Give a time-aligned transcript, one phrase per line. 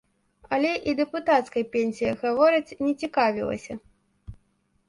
[0.55, 3.73] Але і дэпутацкай пенсіяй, гавораць, не цікавілася.